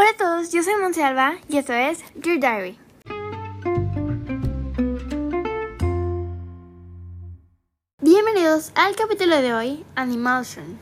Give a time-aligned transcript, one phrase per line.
[0.00, 2.78] Hola a todos, yo soy Monsalva y esto es Dear Diary.
[8.00, 10.78] Bienvenidos al capítulo de hoy, Animation.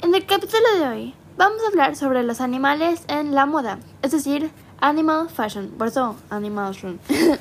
[0.00, 4.12] En el capítulo de hoy vamos a hablar sobre los animales en la moda, es
[4.12, 4.50] decir,
[4.80, 6.98] Animal Fashion, por eso Animation.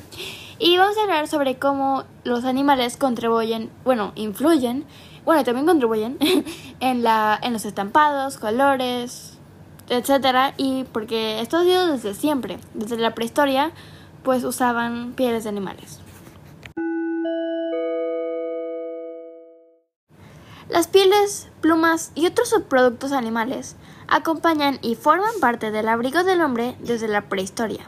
[0.59, 4.85] y vamos a hablar sobre cómo los animales contribuyen, bueno, influyen
[5.25, 6.17] bueno, también contribuyen
[6.79, 9.37] en, la, en los estampados, colores,
[9.89, 13.71] etcétera, y porque esto ha desde siempre, desde la prehistoria,
[14.23, 15.99] pues usaban pieles de animales.
[20.67, 23.75] Las pieles, plumas y otros subproductos animales
[24.07, 27.87] acompañan y forman parte del abrigo del hombre desde la prehistoria.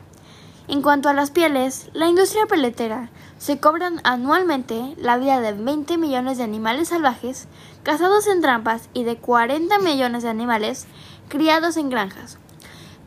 [0.68, 5.98] En cuanto a las pieles, la industria peletera se cobran anualmente la vida de 20
[5.98, 7.48] millones de animales salvajes
[7.84, 10.88] cazados en trampas y de 40 millones de animales
[11.30, 12.38] criados en granjas.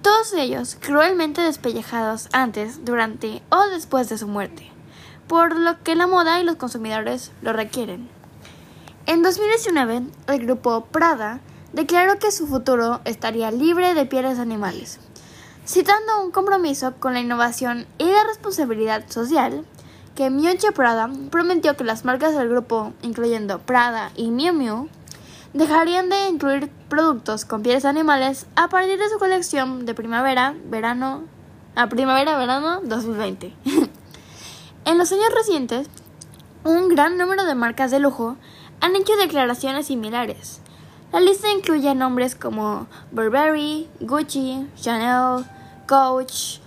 [0.03, 4.71] Todos ellos cruelmente despellejados antes, durante o después de su muerte,
[5.27, 8.09] por lo que la moda y los consumidores lo requieren.
[9.07, 11.41] En 2019, el grupo Prada
[11.73, 15.01] declaró que su futuro estaría libre de pieles animales
[15.71, 19.65] citando un compromiso con la innovación y la responsabilidad social,
[20.15, 24.89] que Miuccia Prada prometió que las marcas del grupo, incluyendo Prada y Miu Miu,
[25.53, 31.25] dejarían de incluir productos con pieles animales a partir de su colección de primavera, verano,
[31.75, 33.53] a primavera-verano 2020.
[34.85, 35.89] en los años recientes,
[36.65, 38.37] un gran número de marcas de lujo
[38.81, 40.61] han hecho declaraciones similares.
[41.13, 45.45] La lista incluye nombres como Burberry, Gucci, Chanel,
[45.89, 46.61] Coach,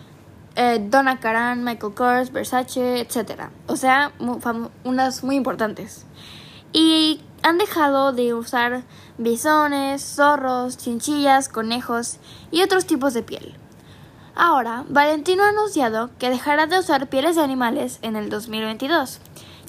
[0.56, 3.50] eh, Donna Karan, Michael Kors, Versace, etc.
[3.68, 4.12] O sea,
[4.84, 6.06] unas muy importantes.
[6.72, 8.84] Y han dejado de usar
[9.18, 12.18] bisones, zorros, chinchillas, conejos
[12.52, 13.56] y otros tipos de piel.
[14.36, 19.20] Ahora, Valentino ha anunciado que dejará de usar pieles de animales en el 2022,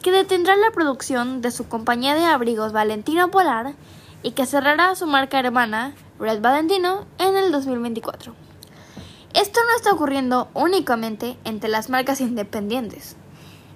[0.02, 3.74] que detendrá la producción de su compañía de abrigos Valentino Polar
[4.22, 8.43] y que cerrará su marca hermana, Red Valentino, en el 2024.
[9.34, 13.16] Esto no está ocurriendo únicamente entre las marcas independientes.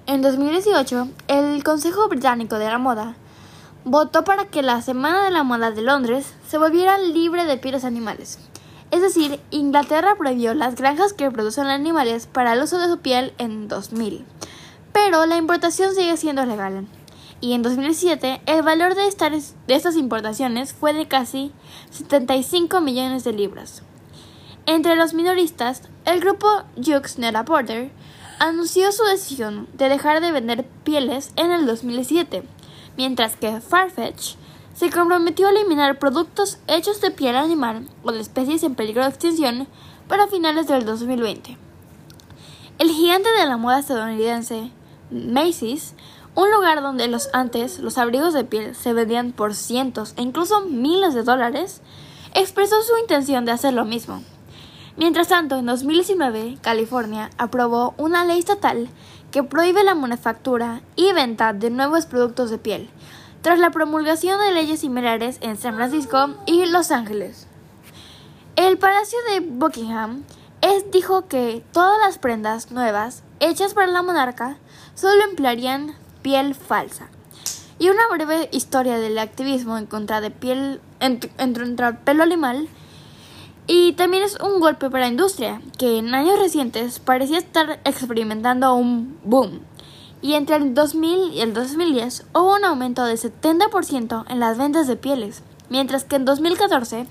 [0.06, 3.16] En 2018, el Consejo Británico de la Moda
[3.84, 7.82] votó para que la Semana de la Moda de Londres se volviera libre de pieles
[7.84, 8.38] animales.
[8.92, 13.34] Es decir, Inglaterra prohibió las granjas que producen animales para el uso de su piel
[13.38, 14.24] en 2000.
[14.92, 16.86] Pero la importación sigue siendo legal.
[17.40, 21.52] Y en 2007 el valor de estas, importaciones fue de casi
[21.90, 23.82] 75 millones de libras.
[24.68, 26.46] Entre los minoristas, el grupo
[26.76, 27.90] Jux Neta Porter
[28.38, 32.42] anunció su decisión de dejar de vender pieles en el 2007,
[32.98, 34.34] mientras que Farfetch
[34.74, 39.08] se comprometió a eliminar productos hechos de piel animal o de especies en peligro de
[39.08, 39.68] extinción
[40.06, 41.56] para finales del 2020.
[42.78, 44.70] El gigante de la moda estadounidense,
[45.10, 45.94] Macy's,
[46.34, 50.60] un lugar donde los antes los abrigos de piel se vendían por cientos e incluso
[50.60, 51.80] miles de dólares,
[52.34, 54.22] expresó su intención de hacer lo mismo.
[54.98, 58.88] Mientras tanto, en 2019, California aprobó una ley estatal
[59.30, 62.90] que prohíbe la manufactura y venta de nuevos productos de piel,
[63.40, 67.46] tras la promulgación de leyes similares en San Francisco y Los Ángeles.
[68.56, 70.24] El Palacio de Buckingham
[70.62, 74.56] es, dijo que todas las prendas nuevas hechas para la monarca
[74.96, 77.08] solo emplearían piel falsa.
[77.78, 82.68] Y una breve historia del activismo en contra de piel, entre pelo animal
[83.70, 88.74] y también es un golpe para la industria, que en años recientes parecía estar experimentando
[88.74, 89.60] un boom.
[90.22, 94.88] Y entre el 2000 y el 2010 hubo un aumento del 70% en las ventas
[94.88, 97.06] de pieles, mientras que en 2014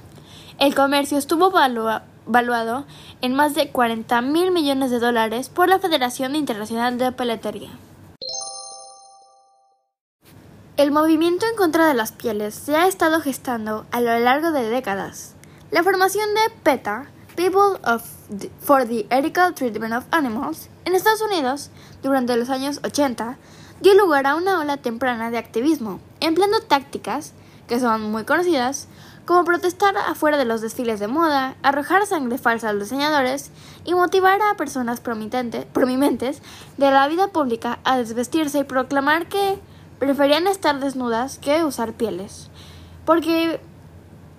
[0.57, 2.85] el comercio estuvo valuado
[3.21, 7.69] en más de 40 mil millones de dólares por la Federación Internacional de Peletería.
[10.75, 14.69] El movimiento en contra de las pieles se ha estado gestando a lo largo de
[14.69, 15.36] décadas.
[15.69, 17.77] La formación de PETA, People
[18.61, 21.71] for the Ethical Treatment of Animals, en Estados Unidos,
[22.01, 23.37] durante los años 80,
[23.81, 27.33] dio lugar a una ola temprana de activismo, empleando tácticas,
[27.67, 28.87] que son muy conocidas,
[29.25, 33.51] como protestar afuera de los desfiles de moda, arrojar sangre falsa a los diseñadores
[33.83, 36.41] y motivar a personas prominentes
[36.77, 39.59] de la vida pública a desvestirse y proclamar que
[39.99, 42.49] preferían estar desnudas que usar pieles.
[43.05, 43.59] Porque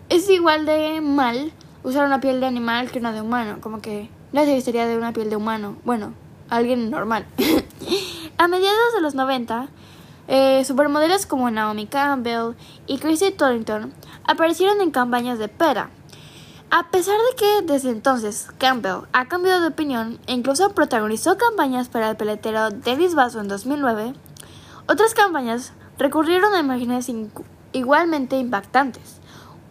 [0.08, 1.52] es igual de mal
[1.82, 3.58] usar una piel de animal que una de humano.
[3.60, 5.76] Como que nadie sería de una piel de humano.
[5.84, 6.14] Bueno,
[6.50, 7.26] alguien normal.
[8.38, 9.68] a mediados de los 90,
[10.28, 12.54] eh, supermodelos como Naomi Campbell
[12.86, 13.92] y Chrissy Torrington
[14.24, 15.90] aparecieron en campañas de pera.
[16.70, 21.88] A pesar de que desde entonces Campbell ha cambiado de opinión e incluso protagonizó campañas
[21.88, 24.12] para el peletero Davis Basso en 2009,
[24.86, 27.10] otras campañas recurrieron a imágenes
[27.72, 29.17] igualmente impactantes.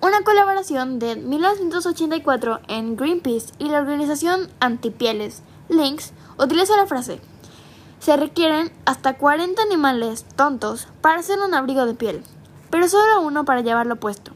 [0.02, 7.20] Una colaboración de 1984 en Greenpeace y la organización Antipieles, Lynx, utilizó la frase
[8.00, 12.24] se requieren hasta 40 animales tontos para hacer un abrigo de piel,
[12.70, 14.32] pero solo uno para llevarlo puesto.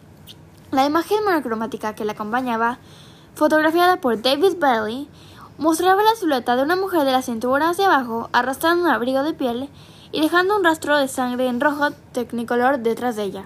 [0.72, 2.80] La imagen monocromática que la acompañaba,
[3.36, 5.08] fotografiada por David Bailey,
[5.58, 9.34] mostraba la silueta de una mujer de la cintura hacia abajo arrastrando un abrigo de
[9.34, 9.70] piel
[10.12, 13.46] y dejando un rastro de sangre en rojo tecnicolor detrás de ella.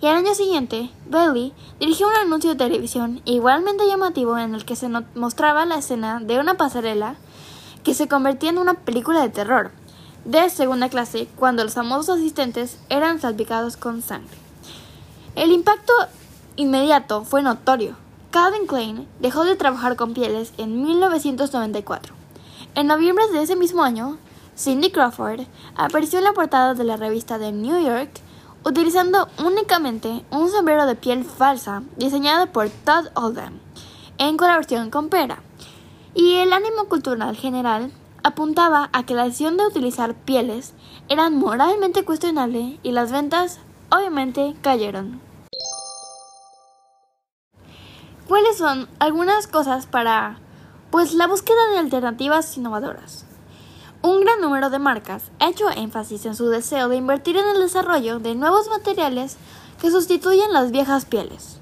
[0.00, 4.76] Y al año siguiente, Bailey dirigió un anuncio de televisión igualmente llamativo en el que
[4.76, 7.16] se mostraba la escena de una pasarela
[7.82, 9.70] que se convertía en una película de terror
[10.26, 14.36] de segunda clase cuando los famosos asistentes eran salpicados con sangre.
[15.36, 15.92] El impacto
[16.56, 17.96] inmediato fue notorio.
[18.32, 22.14] Calvin Klein dejó de trabajar con pieles en 1994.
[22.74, 24.18] En noviembre de ese mismo año,
[24.58, 25.42] Cindy Crawford
[25.76, 28.10] apareció en la portada de la revista The New York
[28.66, 33.60] utilizando únicamente un sombrero de piel falsa diseñado por Todd Oldham
[34.18, 35.38] en colaboración con Pera.
[36.14, 37.92] Y el ánimo cultural general
[38.24, 40.74] apuntaba a que la decisión de utilizar pieles
[41.08, 45.20] era moralmente cuestionable y las ventas obviamente cayeron.
[48.26, 50.40] ¿Cuáles son algunas cosas para
[50.90, 53.25] pues la búsqueda de alternativas innovadoras?
[54.06, 57.58] Un gran número de marcas ha hecho énfasis en su deseo de invertir en el
[57.58, 59.36] desarrollo de nuevos materiales
[59.80, 61.58] que sustituyen las viejas pieles.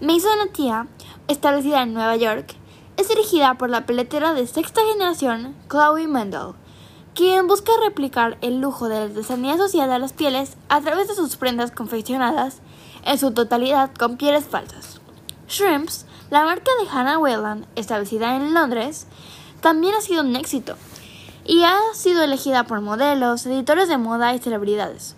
[0.00, 0.48] Mason
[1.26, 2.54] establecida en Nueva York,
[2.96, 6.54] es dirigida por la peletera de sexta generación Chloe Mendel,
[7.16, 11.16] quien busca replicar el lujo de la artesanía asociada a las pieles a través de
[11.16, 12.60] sus prendas confeccionadas
[13.04, 15.00] en su totalidad con pieles falsas.
[15.48, 19.08] Shrimps, la marca de Hannah Wayland, establecida en Londres,
[19.60, 20.76] también ha sido un éxito
[21.44, 25.16] y ha sido elegida por modelos, editores de moda y celebridades.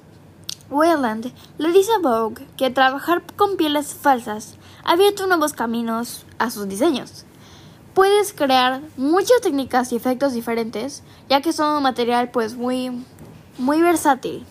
[0.70, 4.54] Wayland le dice a Vogue que trabajar con pieles falsas
[4.84, 7.26] ha abierto nuevos caminos a sus diseños.
[7.92, 13.04] Puedes crear muchas técnicas y efectos diferentes, ya que son un material pues muy
[13.58, 14.44] muy versátil.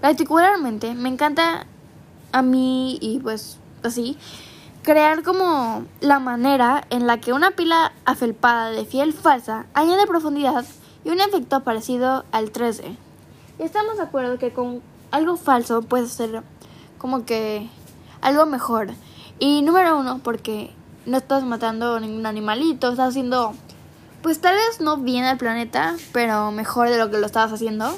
[0.00, 1.66] Particularmente me encanta
[2.32, 4.16] a mí y pues así
[4.82, 10.64] crear como la manera en la que una pila afelpada de fiel falsa añade profundidad
[11.04, 12.96] y un efecto parecido al 3D.
[13.58, 16.42] Y estamos de acuerdo que con algo falso puede ser
[16.98, 17.68] como que
[18.20, 18.88] algo mejor.
[19.38, 20.72] Y número uno, porque
[21.06, 23.54] no estás matando ningún animalito, estás haciendo,
[24.22, 27.96] pues tal vez no bien al planeta, pero mejor de lo que lo estabas haciendo.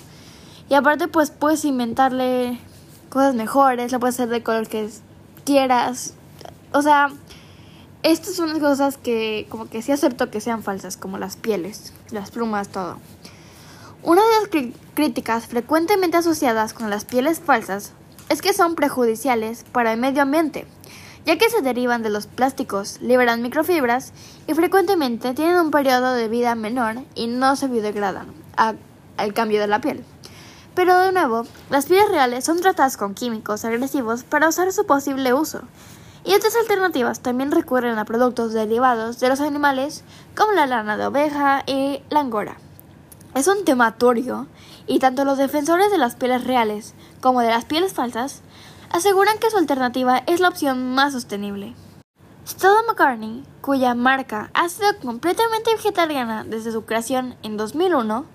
[0.69, 2.59] Y aparte, pues puedes inventarle
[3.09, 4.89] cosas mejores, la puedes hacer de color que
[5.45, 6.15] quieras,
[6.73, 7.11] o sea,
[8.03, 11.93] estas son las cosas que como que sí acepto que sean falsas, como las pieles,
[12.11, 12.99] las plumas, todo.
[14.03, 17.93] Una de las críticas frecuentemente asociadas con las pieles falsas
[18.29, 20.67] es que son prejudiciales para el medio ambiente,
[21.25, 24.13] ya que se derivan de los plásticos, liberan microfibras
[24.49, 28.27] y frecuentemente tienen un periodo de vida menor y no se biodegradan
[28.57, 30.05] al cambio de la piel.
[30.75, 35.35] Pero de nuevo, las pieles reales son tratadas con químicos agresivos para usar su posible
[35.35, 35.61] uso,
[36.25, 40.05] y otras alternativas también recurren a productos derivados de los animales
[40.37, 42.57] como la lana de oveja y la angora.
[43.35, 44.47] Es un tema turbio
[44.87, 48.43] y tanto los defensores de las pieles reales como de las pieles falsas
[48.91, 51.75] aseguran que su alternativa es la opción más sostenible.
[52.47, 58.27] Stella McCartney, cuya marca ha sido completamente vegetariana desde su creación en 2001,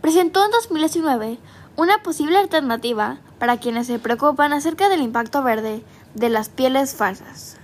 [0.00, 1.38] presentó en 2019
[1.76, 7.56] una posible alternativa para quienes se preocupan acerca del impacto verde de las pieles falsas.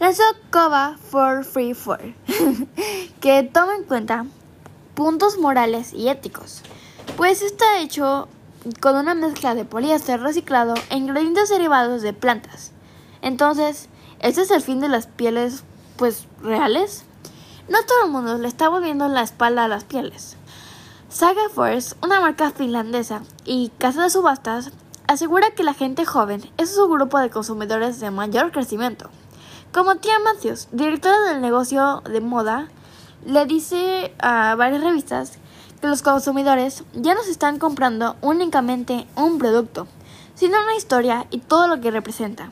[0.00, 2.00] Lanzó Cova for Free For,
[3.20, 4.26] que toma en cuenta
[4.94, 6.62] puntos morales y éticos,
[7.16, 8.28] pues está hecho
[8.80, 12.72] con una mezcla de poliéster reciclado e ingredientes derivados de plantas.
[13.22, 13.88] Entonces,
[14.20, 15.64] ¿este es el fin de las pieles,
[15.96, 17.04] pues, reales?
[17.68, 20.36] No todo el mundo le está volviendo la espalda a las pieles.
[21.08, 24.72] Saga Force, una marca finlandesa y casa de subastas,
[25.06, 29.10] asegura que la gente joven es su grupo de consumidores de mayor crecimiento.
[29.72, 32.68] Como Tia Matthews, directora del negocio de moda,
[33.26, 35.38] le dice a varias revistas
[35.80, 39.86] que los consumidores ya no se están comprando únicamente un producto,
[40.34, 42.50] sino una historia y todo lo que representa.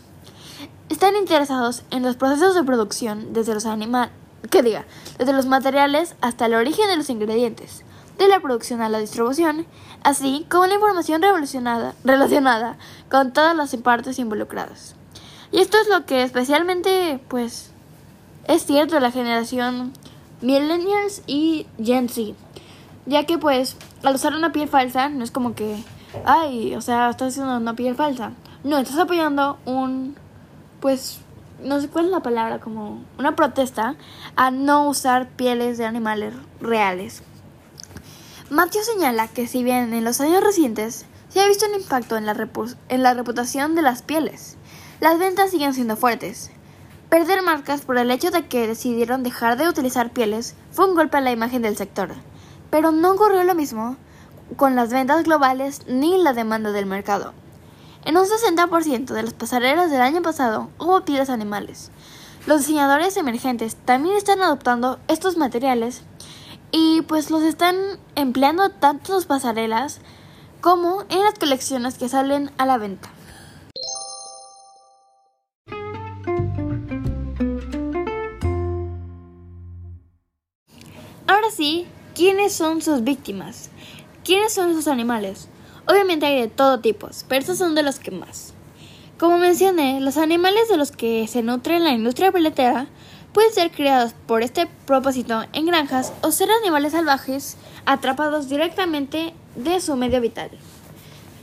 [0.89, 4.13] Están interesados en los procesos de producción desde los animales,
[4.51, 4.85] que diga,
[5.19, 7.85] desde los materiales hasta el origen de los ingredientes,
[8.19, 9.67] de la producción a la distribución,
[10.03, 11.23] así como la información
[12.05, 12.77] relacionada
[13.11, 14.95] con todas las partes involucradas.
[15.51, 17.71] Y esto es lo que especialmente, pues,
[18.49, 19.93] es cierto la generación
[20.41, 22.35] millennials y Gen Z,
[23.07, 25.83] ya que pues al usar una piel falsa no es como que,
[26.25, 28.33] ay, o sea, estás haciendo una piel falsa,
[28.65, 30.17] no, estás apoyando un,
[30.81, 31.21] pues,
[31.63, 33.95] no sé cuál es la palabra, como una protesta
[34.37, 37.23] a no usar pieles de animales reales.
[38.53, 42.27] Matthew señala que si bien en los años recientes se ha visto un impacto en
[42.27, 42.37] la,
[42.91, 44.59] en la reputación de las pieles,
[45.01, 46.51] las ventas siguen siendo fuertes.
[47.09, 51.17] Perder marcas por el hecho de que decidieron dejar de utilizar pieles fue un golpe
[51.17, 52.11] a la imagen del sector,
[52.69, 53.97] pero no ocurrió lo mismo
[54.57, 57.33] con las ventas globales ni la demanda del mercado.
[58.05, 61.91] En un 60% de las pasarelas del año pasado hubo pieles animales.
[62.47, 66.03] Los diseñadores emergentes también están adoptando estos materiales
[66.73, 67.77] y pues los están
[68.17, 70.01] empleando tanto en sus pasarelas
[70.63, 73.11] como en las colecciones que salen a la venta.
[81.27, 83.71] Ahora sí, ¿quiénes son sus víctimas?
[84.25, 85.49] ¿Quiénes son esos animales?
[85.87, 88.55] Obviamente hay de todo tipo, pero estos son de los que más.
[89.19, 92.87] Como mencioné, los animales de los que se nutre la industria peletera
[93.33, 99.81] pueden ser criados por este propósito en granjas o ser animales salvajes atrapados directamente de
[99.81, 100.51] su medio vital.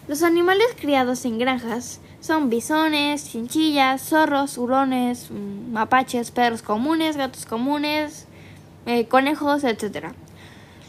[0.07, 7.45] Los animales criados en granjas son bisones, chinchillas, zorros, hurones, mm, mapaches, perros comunes, gatos
[7.45, 8.25] comunes,
[8.85, 10.13] eh, conejos, etc.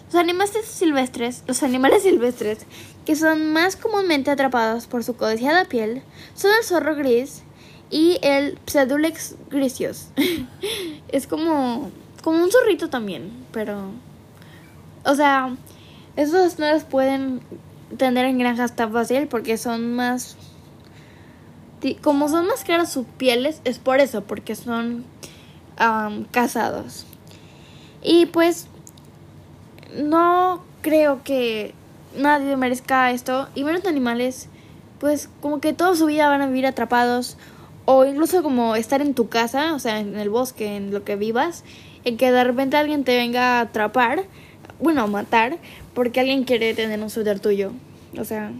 [0.07, 2.67] Los animales silvestres, los animales silvestres
[3.05, 6.03] que son más comúnmente atrapados por su codiciada piel
[6.35, 7.43] son el zorro gris
[7.91, 10.09] y el Pseudulex grisios.
[11.09, 11.91] es como
[12.23, 13.91] como un zorrito también, pero
[15.05, 15.57] o sea,
[16.17, 17.41] esos no los pueden
[17.97, 20.37] tener en granjas tan fácil porque son más
[22.03, 25.05] como son más caras sus pieles es por eso porque son
[26.31, 27.07] cazados
[28.03, 28.67] y pues
[29.97, 31.75] no creo que
[32.15, 34.49] nadie merezca esto y menos animales
[34.99, 37.39] pues como que toda su vida van a vivir atrapados
[37.85, 41.17] o incluso como estar en tu casa o sea en el bosque en lo que
[41.17, 41.65] vivas
[42.05, 44.25] en que de repente alguien te venga a atrapar
[44.81, 45.59] bueno a matar
[45.95, 47.73] porque alguien quiere tener un suéter tuyo
[48.19, 48.53] o sea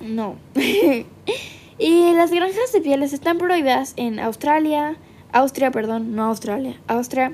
[0.00, 0.36] no
[1.78, 4.96] y las granjas de pieles están prohibidas en Australia
[5.32, 7.32] Austria perdón no Australia Austria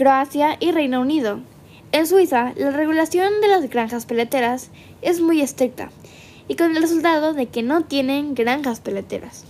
[0.00, 1.40] Croacia y Reino Unido.
[1.92, 4.70] En Suiza, la regulación de las granjas peleteras
[5.02, 5.90] es muy estricta
[6.48, 9.44] y con el resultado de que no tienen granjas peleteras.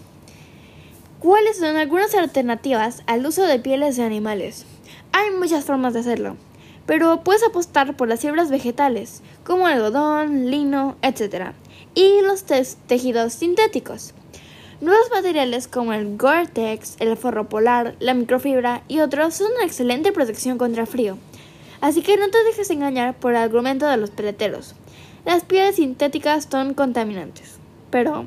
[1.20, 4.64] ¿Cuáles son algunas alternativas al uso de pieles de animales?
[5.12, 6.38] Hay muchas formas de hacerlo,
[6.86, 11.52] pero puedes apostar por las fibras vegetales, como algodón, lino, etc.,
[11.94, 12.44] y los
[12.86, 14.14] tejidos sintéticos.
[14.80, 20.12] Nuevos materiales como el Gore-Tex, el forro polar, la microfibra y otros son una excelente
[20.12, 21.18] protección contra frío.
[21.82, 24.74] Así que no te dejes engañar por el argumento de los peleteros.
[25.26, 27.58] Las pieles sintéticas son contaminantes.
[27.90, 28.24] Pero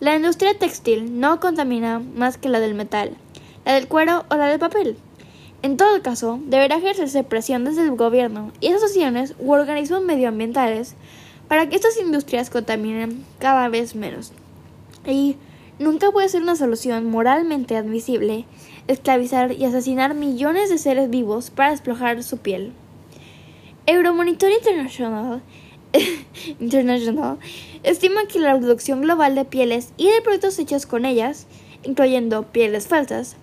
[0.00, 3.16] la industria textil no contamina más que la del metal,
[3.64, 4.96] la del cuero o la del papel.
[5.62, 10.94] En todo caso, deberá ejercerse presión desde el gobierno y asociaciones u organismos medioambientales
[11.48, 14.32] para que estas industrias contaminen cada vez menos.
[15.06, 15.36] Y
[15.80, 18.44] Nunca puede ser una solución moralmente admisible
[18.86, 22.74] esclavizar y asesinar millones de seres vivos para explorar su piel.
[23.86, 25.40] Euromonitor International,
[26.60, 27.38] International
[27.82, 31.46] estima que la producción global de pieles y de productos hechos con ellas,
[31.82, 33.36] incluyendo pieles falsas,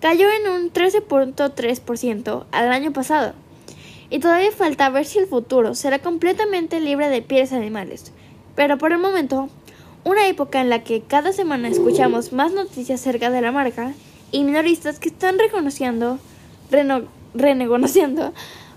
[0.00, 3.32] cayó en un 13.3% al año pasado.
[4.10, 8.12] Y todavía falta ver si el futuro será completamente libre de pieles animales.
[8.54, 9.48] Pero por el momento,
[10.04, 13.94] una época en la que cada semana escuchamos más noticias acerca de la marca
[14.30, 16.18] y minoristas que están reconociendo,
[17.34, 18.32] renegociando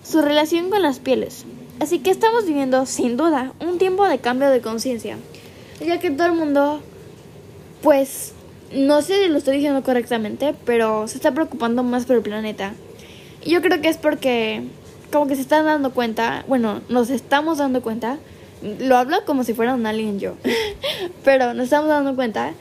[0.09, 1.45] su relación con las pieles.
[1.79, 5.17] Así que estamos viviendo, sin duda, un tiempo de cambio de conciencia,
[5.79, 6.81] ya que todo el mundo,
[7.81, 8.33] pues,
[8.73, 12.73] no sé si lo estoy diciendo correctamente, pero se está preocupando más por el planeta.
[13.43, 14.63] Y yo creo que es porque,
[15.11, 18.19] como que se están dando cuenta, bueno, nos estamos dando cuenta
[18.61, 20.33] lo hablo como si fuera un alien yo.
[21.23, 22.53] Pero nos estamos dando cuenta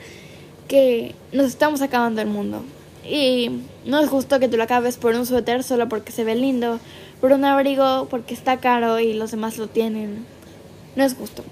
[0.67, 2.63] que nos estamos acabando el mundo.
[3.05, 6.35] Y no es justo que tú lo acabes por un suéter solo porque se ve
[6.35, 6.79] lindo,
[7.21, 10.25] por un abrigo porque está caro y los demás lo tienen.
[10.95, 11.43] No es justo.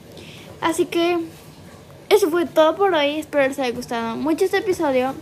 [0.62, 1.18] Así que
[2.10, 3.20] eso fue todo por hoy.
[3.20, 5.14] Espero les haya gustado mucho este episodio.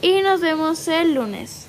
[0.00, 1.66] Y nos vemos el lunes.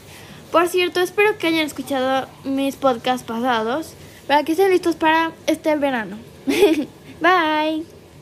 [0.51, 3.93] Por cierto, espero que hayan escuchado mis podcasts pasados
[4.27, 6.17] para que estén listos para este verano.
[7.21, 7.92] Bye.